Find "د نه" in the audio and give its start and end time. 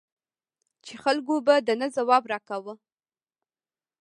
1.67-1.87